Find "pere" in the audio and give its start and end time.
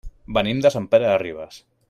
0.95-1.11